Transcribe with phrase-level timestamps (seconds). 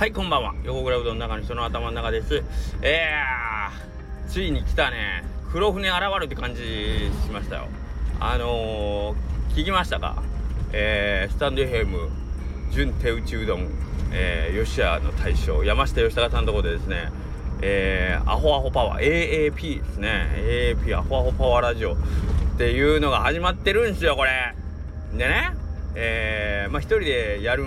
[0.00, 0.54] はいこんばんは。
[0.64, 2.42] 横倉うどんの中の人の頭の中です。
[2.80, 5.24] えー、ついに来たね。
[5.52, 7.68] 黒船現るって感じしましたよ。
[8.18, 10.22] あのー、聞きましたか？
[10.72, 12.08] えー、スタンド FM
[12.70, 13.68] 準手打ちうどん、
[14.10, 17.12] えー、吉谷の大将山下吉高さんのところでですね。
[17.60, 20.30] えー、アホアホパワー AAP ですね。
[20.82, 21.92] AAP アホアホパワーラジオ。
[21.92, 21.96] っ
[22.56, 24.54] ていうのが始まってるんですよこれ。
[25.12, 25.52] でね
[25.94, 27.64] えー、まあ一人でやる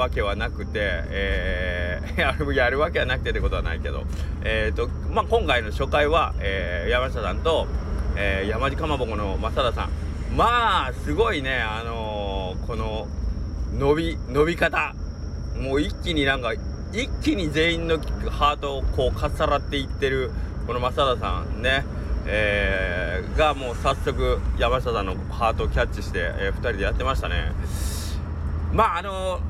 [0.00, 4.04] わけはなくて、えー、 やるやるわけはなくてってことはないけど、
[4.42, 7.66] えーとまあ、今回の初回は、えー、山下さんと、
[8.16, 9.90] えー、山地かまぼこの正田さん。
[10.34, 13.08] まあすごいねあのー、この
[13.78, 14.94] 伸び伸び方。
[15.58, 16.54] もう一気になんか
[16.92, 17.98] 一気に全員の
[18.30, 20.30] ハートをこうかっさらっていってる
[20.66, 21.84] この正田さんね。
[22.26, 27.52] えー、がもう早速山下さんのハートをキャッチして、えー、2人でやってましたね。
[28.72, 29.40] まああの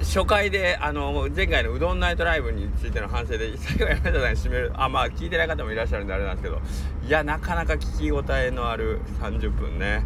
[0.00, 6.60] 初回であの前回のうどんナイトライブについての反省で最後山下さんに締めるあまあ聞いてない方もいらっしゃるんであれなんですけど
[7.06, 10.02] いやなかなか聞き応えのある30分ね。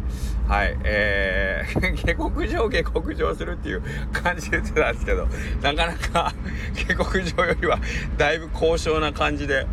[0.47, 3.81] はいえー、 下克上下克上するっていう
[4.13, 5.27] 感じで言ってたんですけど
[5.61, 6.33] なかなか
[6.75, 7.79] 下克上よりは
[8.17, 9.65] だいぶ高尚な感じで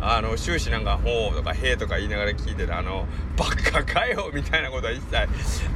[0.00, 3.06] あの終始なんか「ほう」とか「へえ」とか言いながら聞いてるあの
[3.38, 5.26] 「バカかよ」みたいなことは一切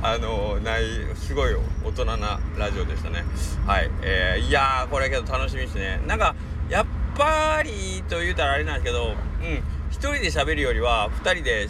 [0.02, 0.82] あのない
[1.14, 3.24] すごい大人なラジオでしたね。
[3.66, 6.00] はいえー、いやこれけど楽しみですね。
[6.06, 6.34] なんか
[6.68, 6.86] やっ
[7.16, 9.77] ぱりと言うたらあれなんですけどうん。
[10.00, 11.68] 1人で喋るよりは2人で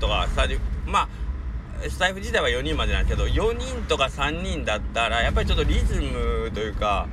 [0.00, 1.08] とかスタジまあ
[1.88, 7.08] スタイフ自体は4人までなんですけど4人とか3人だったらやっぱりちょっとリズムというか、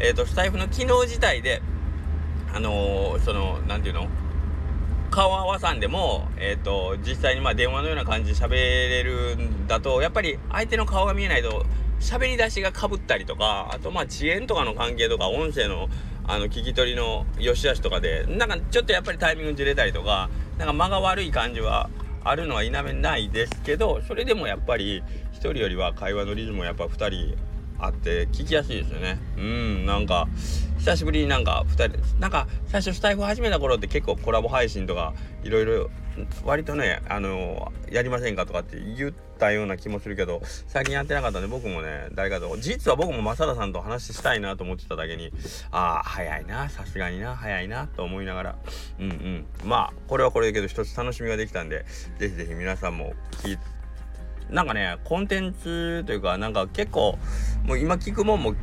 [0.00, 1.62] えーと、スタイフの機能自体で
[2.52, 4.10] あのー、その何て言うの？
[5.10, 11.64] 顔合わさんでも、えーと、実際にまあ電話のような感じで喋れるんだとやっぱり相手の顔が見えないと
[12.00, 15.88] 喋り出しがかぶったりとかあとまあ遅延とかの関係とか音声の
[16.28, 20.28] あの聞き取りの良し悪しとかでなんかちょっとやっぱりタイミングずれたりとか
[20.58, 21.88] なんか間が悪い感じは
[22.22, 25.02] あるのは否めないですけどそれでもやっぱり
[25.32, 27.38] 1人よりは会話のリズムはやっぱ2人
[27.78, 29.20] あって聞きやすいですよね。
[29.36, 30.28] うんなんか
[30.78, 35.90] 久しぶりになんか2人なんか最初スタイフ始めた頃って結構コラボ配信とかいろいろ
[36.44, 45.32] 割とねあのやりませんかとかって言ったような気もするけど最近やってなかったんで僕もね誰かと実は僕も正田さんと話したいなと思ってただけに
[45.70, 48.58] ああ早いなさすがにな早いなと思いながら
[48.98, 49.46] うんうん。
[49.64, 51.84] まあこれはこれだけど一つ楽しみができたんで
[52.18, 53.62] 是非是非皆さんも聞いて
[54.50, 57.18] なんかねコンテンツというかなんか結構
[57.64, 58.54] もう今聞くもんも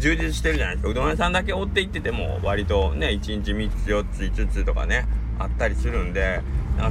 [0.00, 0.90] 充実してるじゃないですか。
[0.90, 5.06] うどん屋さんだけ追っていってても割とね1日3つ4つ5つとかね
[5.38, 6.40] あったりするんで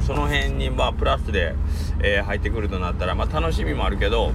[0.02, 1.54] その辺にまあプラスで、
[2.02, 4.32] えー、入ってくるとなったらまあ楽しみもあるけど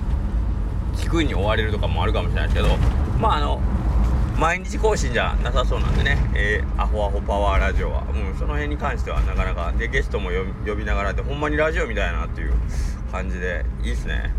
[0.96, 2.78] 聞くに追われるとかもあるかもしれないですけど
[3.20, 3.62] まああの
[4.38, 10.30] 毎日更新じゃなさそうなんでね、えー、アホアホパワーラジオは、うん、その辺に関してはなかなかでゲストも
[10.66, 12.54] 呼びながらでほんまにラジオみたいなっていう
[13.12, 14.34] 感じでいいっすね。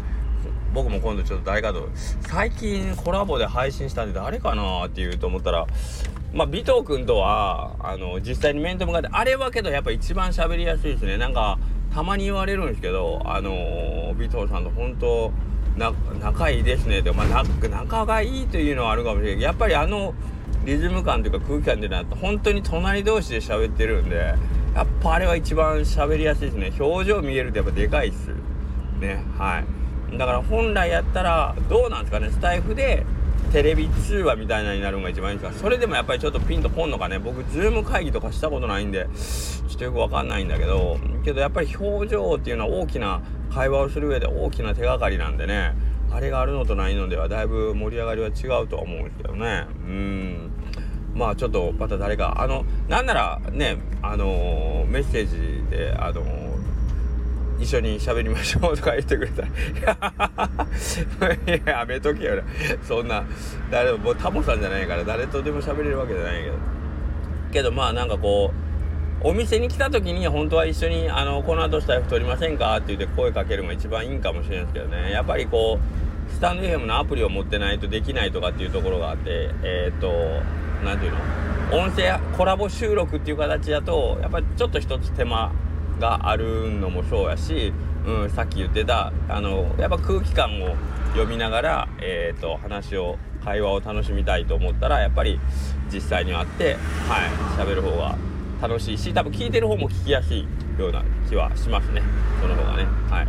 [0.72, 1.88] 僕も今度ちょっと誰かと
[2.20, 5.66] 最近コラボで配信したんで誰かなっていうと思ったら
[6.32, 11.16] まあ尾藤君とはあの実際に面と向かってあれはけどやっぱ一番喋りやすいですね。
[11.16, 11.58] なんか
[11.92, 15.32] たまに言われるんですけどあの尾藤さんと本当
[15.76, 17.00] な仲いいですね。
[17.00, 19.34] ってまあ仲がいいというのはあるかもしれない。
[19.36, 20.14] けどやっぱりあの
[20.64, 24.34] リズム感というか空気感っていうのは本当に隣同士で喋ってるんで
[24.74, 26.72] やっぱあれは一番喋りやすいですね。
[26.78, 28.28] 表情見えるってやっぱでかいっす。
[29.00, 29.62] ねは
[30.12, 30.18] い。
[30.18, 32.30] だから本来やったらどうなんですかね。
[32.30, 33.04] スタイフで
[33.50, 35.60] テレビ通話みたいなになるのが一番いいんですか。
[35.60, 37.18] それでもやっぱりちょっとピンとこんのかね。
[37.18, 39.08] 僕ズーム会議とかしたことないんで
[39.68, 43.22] ちょっとよくわかんないんだけどけどやっぱり表情っていうのは大きな
[43.52, 45.74] 会話をする上で大きな手がかりなんでね。
[46.12, 49.66] あれがあるのとないのではだいぶ盛り上がりは違うとは思うんですけどね。
[49.68, 50.50] うん。
[51.14, 56.49] まあちょっとまた誰かあのなんならねあのー、メッセージであのー
[57.60, 59.46] 一緒に喋りましょう とか言ってくれたら。
[59.46, 59.50] い
[61.66, 62.42] やめとけよ
[62.82, 63.24] そんな
[63.70, 66.54] 誰ももうタモさんじゃないから誰とでも喋れるわけじゃないけど。
[67.52, 68.52] けどまあなんかこ
[69.22, 72.74] うお店に来た時に本当は一緒にあのこの後スタイフ取りませんか？
[72.76, 75.12] って言って声かけるのが一番いいんかもしれないですけどね。
[75.12, 80.12] やっぱりこうスタンド FM のアプリを持ってないとできないとかっていうところがあってえっ、ー、と
[80.84, 81.18] 何ていうの？
[81.72, 85.52] 音声コラボ収録っていう形だとやっぱりちょっと一つ手間
[86.00, 87.72] があるのもそうやし、
[88.04, 90.74] うん、さっき言ってたあのやっぱ空気感を
[91.12, 95.38] 読みながら、えーと、話を会話を楽しみたいと思ったらやっぱり
[95.92, 96.74] 実際に会って
[97.08, 98.16] はい喋る方が
[98.60, 100.46] 楽しいし多分聞いてる方も聞きやすい
[100.78, 102.02] ような気はしますね。
[102.40, 102.84] その方がね。
[103.10, 103.28] はい。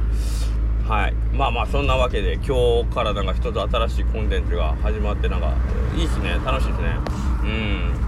[0.88, 5.53] はい、まあまあそんなわけで今日からなんか一つ新しいコンテンツが始まってなんか
[5.95, 6.31] いいっすね。
[6.44, 6.97] 楽しいですね。
[7.44, 8.00] うん。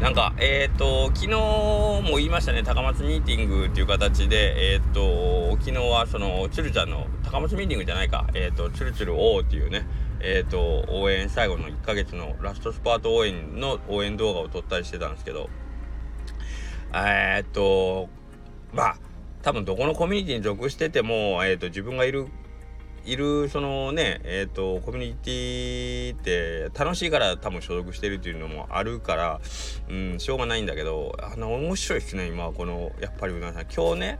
[0.00, 2.62] なんかえ、ー、と昨日も言いましたね。
[2.62, 8.26] 高松ミーティングっていう形でえっ、ー、と昨日はそのつるちゃんの高松ミーティングじゃないか。
[8.32, 9.86] えっ、ー、とつるつるおーっていうね。
[10.20, 15.50] えっ、と応援最後の1ヶ月のラストスパート応援の応援動画を撮ったりしてたんですけど。
[16.94, 18.08] えっと
[18.72, 18.96] まあ
[19.42, 22.26] 多分どこのコミュニティに属してても、えーと、自分がいる
[23.04, 29.40] いるそのねえっ、ー、とコミュニティって楽しいから多分所属してるっていうのもあるから
[29.88, 33.66] うんしょうがないんだけどあの面白いですね今このやっぱりうなさん。
[33.74, 34.18] 今日ね、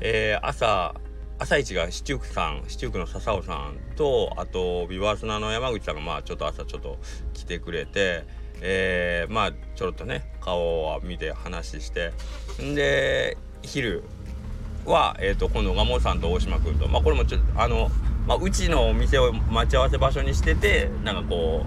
[0.00, 0.94] えー、朝
[1.38, 6.98] 朝一が七福さん七福の笹尾さんとあとビバースナの山口さんがまあちょっと朝ちょっと
[7.32, 8.24] 来てくれて
[8.60, 12.12] えー、まあちょろっとね顔を見て話して
[12.62, 14.04] んで昼
[14.84, 17.90] は、えーと、今度蒲生さんと大島君とまあこれもちょっとあの、
[18.26, 21.66] まあ、うちのお店を待ち合わせ場所にしててなんかこ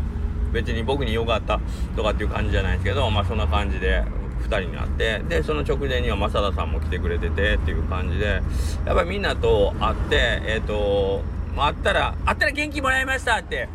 [0.51, 1.59] う別に僕によかった
[1.95, 4.03] とかっていう感じじゃないですけどまあそんな感じで
[4.43, 8.41] 2人になってでその直前には正田さんも来てくれててっていう感じで
[8.85, 11.23] やっぱりみんなと会ってえっ、ー、と
[11.57, 13.67] 会ったら会ったら元気もらいましたって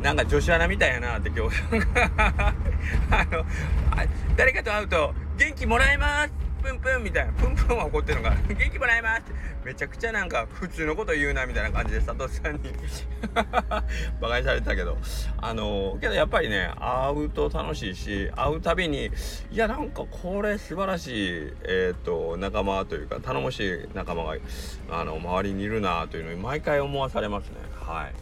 [0.00, 1.56] なんか女子アナみたいやなって今日。
[3.10, 3.44] あの
[4.36, 9.20] 誰かと会うと元気もらえますプンプンみたいなプンプンは怒ってるのが 元気もらいます。
[9.20, 9.32] って
[9.64, 12.60] めちゃくちゃなんか普通のこと言うなみたいな感じで佐藤さんに。
[14.20, 14.96] バカにされてたけど。
[15.38, 19.10] あのけどやっぱりね会うと楽しいし会うたびに
[19.50, 24.36] いやなんかこれ素晴らしいえっ、ー、と仲間というか頼もしい仲間が
[24.90, 27.56] あの周りにいるなというのに毎回思わされますね。
[27.80, 28.14] はい。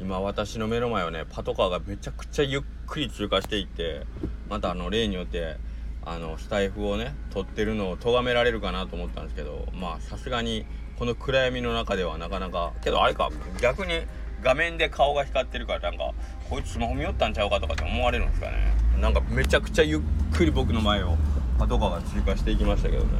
[0.00, 4.04] 今私の目の前をねパトカーがめちゃくちゃゆっくり通過していって
[4.48, 5.58] またあの例によって
[6.04, 10.66] あのスタイフをね撮ってるのを咎められるかなと思ったんですけどまあさすがに
[10.98, 14.02] この暗闇の中ではなかなかけどあれか逆に
[14.42, 16.12] 画面で顔が光ってるからなんか
[16.50, 18.74] こいつスマホ見よったんちゃうかとかって思われるんですかね。
[19.00, 20.00] なんかめちゃくちゃゆっ
[20.32, 21.16] くり僕の前を
[21.58, 23.10] パトカーが通過していきましたけどね。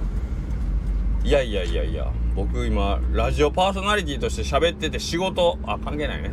[1.25, 6.33] いやいやいやいや僕今ラジオパーソナリティとして喋ってて仕事あ関係ないね。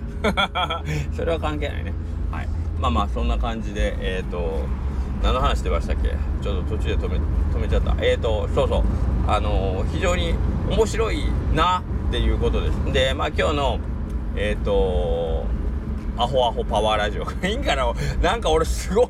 [1.15, 1.93] それは関係ないね。
[2.31, 2.47] はい。
[2.79, 4.65] まあまあそんな感じでえっ、ー、と
[5.21, 6.15] 何の話してましたっけ？
[6.41, 7.95] ちょっと途中で止め止めちゃった。
[8.01, 8.83] えっ、ー、とそうそう。
[9.27, 10.33] あのー、非常に
[10.69, 11.23] 面白い
[11.53, 12.93] なっていうことです。
[12.93, 13.79] でまあ今日の
[14.35, 15.45] えっ、ー、と
[16.17, 17.93] アホアホパワーラジオいいんかな？
[18.21, 19.07] なんか俺すごい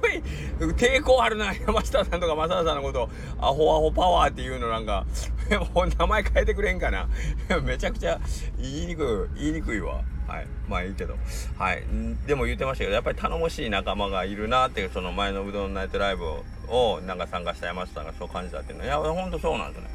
[0.60, 1.54] 抵抗あるな。
[1.54, 3.10] 山下さんとか正田さんのこと
[3.40, 5.06] アホアホパワーっていうのなんか
[5.74, 7.08] もう名前変えてくれんかな？
[7.64, 8.20] めちゃくちゃ
[8.60, 10.02] 言いにくい言いにくいわ。
[10.30, 10.48] はい。
[10.68, 11.16] まあいいけど。
[11.58, 11.84] はい。
[12.28, 16.26] でも言ってましたけどやっぱり頼もしい仲間がいるなっていうその前のうどんナイトライブ
[16.68, 19.90] をなんか参加した山下さんがそう感じたっていうのはいやほんとそうなんですね。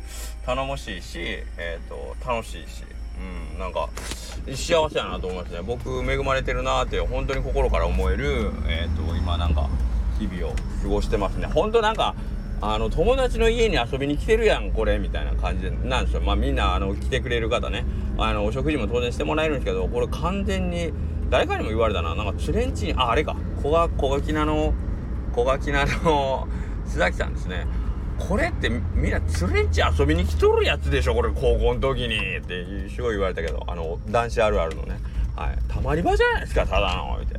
[0.45, 1.21] 頼もしいし
[1.57, 2.85] えっ、ー、と楽しいし。
[3.17, 3.89] うんなんか
[4.53, 5.63] 幸せやなと思いますね。
[5.63, 9.71] 僕恵まれてるなって本当に心から思えるえっ、ー、と今なんか
[10.19, 11.47] 日々を過ごしてますね。
[11.47, 12.17] 本当なんか
[12.61, 16.23] あの友達の家に遊びに来てるやんこれみたいな感じなんですよ。
[16.23, 17.85] まあみんなあの来てくれる方ね。
[18.17, 20.93] あのお食事も当然してもらえるんですけどこれ完全に
[21.31, 22.15] 誰かにも言われたな。
[22.15, 23.37] なんかツレンチにああれか。
[23.63, 24.73] 小が小垣菜の
[25.33, 26.49] 小垣菜の
[26.87, 27.67] 須崎さんですね。
[28.19, 31.15] これってみんなツレンチ遊びに来とるやつでしょ？
[31.15, 32.17] これ高校の時に。
[32.39, 33.63] ってすごい言われたけど。
[33.67, 34.97] あの男子あるあるのね。
[35.37, 35.59] はい。
[35.69, 37.19] たまり場じゃないですかただの。
[37.21, 37.37] って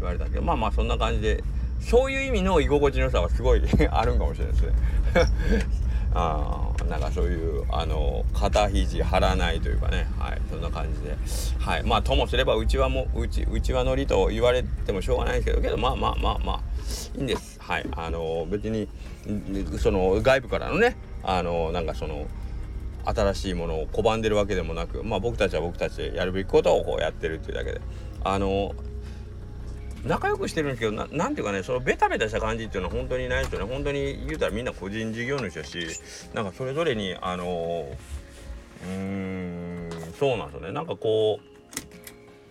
[0.00, 0.42] 言われたけど。
[0.42, 1.44] まあまあそんな感じで
[1.86, 4.72] そういう意味の居心地の良さはすごい あるんかもしれないですね。
[6.18, 10.08] あなんかそういうあの肩肘張らないというかね。
[10.18, 11.16] はいそんな感じで。
[11.60, 16.60] はいまあともすればうちはもうちうちはノリと言われてもしょうがないですけどけどまあまあまあまあ
[17.16, 17.60] いいんです。
[17.60, 18.88] はいあの別に
[19.78, 22.26] その外部からのねあのなんかその
[23.04, 27.80] 新しいものを拒んでるわけでもなくまあ僕たちは僕たちでやるべきことをこうやってるっていうだけで。
[28.24, 28.74] あの
[30.06, 33.66] 仲良くしてるんですけどななんていうかねそのベタベタした感じっていうのは本当にないですよね。
[33.66, 35.86] 本当に言うたらみんな個人事業主だし
[36.34, 37.88] なんかそれぞれにあの
[38.84, 40.72] うーんそうなんですよね。
[40.72, 41.55] なんかこう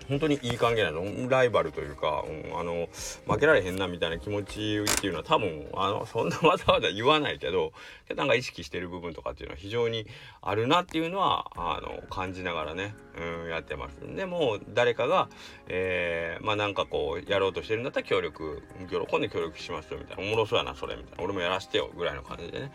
[0.08, 1.30] 本当にいい関係なの？
[1.30, 2.88] ライバルというか、うん、あの
[3.28, 7.74] 負けられへんなみたいな気持ちっていうのは多分あのそんなわざわざ言わないけど
[8.16, 10.06] なんか意識してる部分とかっていうのは非常に
[10.42, 12.96] あるなっていうのはあの感じながらね、
[13.44, 14.00] うん、やってます。
[14.16, 15.30] でも誰かが、
[15.68, 22.72] えー、まあなんかこうやろうとしてるんだったら協力喜んで協力しますよみたいなおもろそうやなそれみたいな俺もやらしてよぐらいの感じでね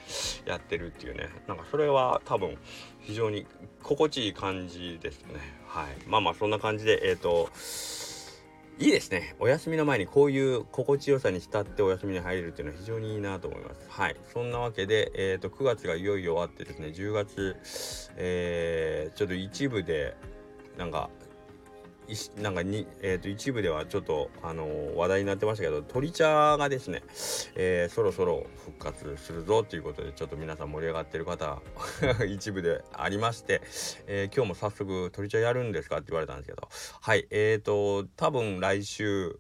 [0.47, 2.57] やってるっていうねなんかそれは多分
[3.01, 3.47] 非常に
[3.83, 5.60] 心地いい感じですね。
[5.71, 5.87] はい。
[6.09, 7.49] まあまあそんな感じでえっ、ー、と
[8.81, 9.37] いいですね。
[9.39, 13.87] お休みの前にこういう心地よさに浸ってお休みに入れるっていうのは非常にいいなと思います。
[13.89, 14.17] はい。
[14.33, 17.57] そんなわけでえっ、ー、と9月がいよいよ終わってですね10月
[18.17, 20.17] えー、ちょっと一部で
[20.77, 21.09] なんか
[22.40, 27.02] なんかに、えー、と一部ではちょっと、あのー、話題になってましたけど鳥茶がですね、
[27.57, 31.61] えー、そろそろ復活するぞということでちょっと皆さん盛り上がってる方
[32.29, 33.62] 一部でありまして、
[34.07, 36.69] えー、今日も早速鳥茶やるんですかって言われたんですけど
[37.00, 39.38] はいえーと多分来週、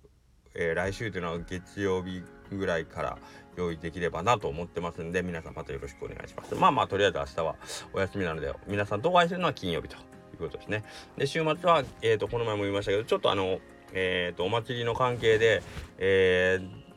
[0.54, 2.22] えー、来週というのは月曜日
[2.52, 3.18] ぐらいから
[3.56, 6.54] 用意できればなと思ってますんで皆さんまたよろしくお願いします。
[6.54, 7.56] まあまあとりあえず明日は
[7.92, 10.19] お休みなので皆さんとお会いするのは金曜日と。
[10.44, 10.84] いうことですね。
[11.16, 13.58] で週末は、えーと、この前も言いましたけどちょっとあの
[13.92, 15.62] えーと、お祭りの関係で、
[15.98, 16.90] えー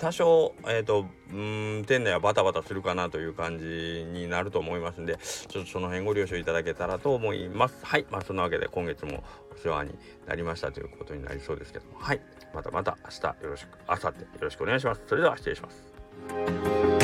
[0.00, 3.64] 多少、えーと、うん店内はバタバタするかなという感じ
[4.10, 7.84] になると思いますんでちょっとその辺ご了承いただけたらと思います。
[7.84, 8.06] はい。
[8.10, 9.22] まあそんなわけで今月も
[9.54, 9.94] お世話に
[10.26, 11.98] なりましたということになりそうですけども。
[11.98, 12.20] はい。
[12.54, 15.02] またまた明日よろしく明後日よろしくお願いします。
[15.06, 16.99] それでは失礼します。